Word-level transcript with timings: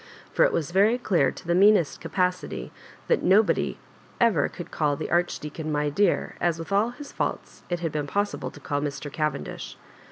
For 0.33 0.43
it 0.43 0.51
was 0.51 0.71
very 0.71 0.97
dear 0.97 1.29
to 1.29 1.45
the 1.45 1.53
meanest 1.53 2.01
capacity 2.01 2.71
that 3.05 3.21
nobody 3.21 3.73
could 3.73 3.79
ever 4.19 4.49
call 4.49 4.95
the 4.95 5.11
Archdeacon" 5.11 5.71
my 5.71 5.89
dear," 5.91 6.33
as, 6.41 6.57
with 6.57 6.71
all 6.71 6.89
his 6.89 7.11
faults, 7.11 7.61
it 7.69 7.81
had 7.81 7.91
been 7.91 8.07
possible 8.07 8.49
to 8.49 8.59
call 8.59 8.81
Mr. 8.81 9.11
Cavendish. 9.13 9.77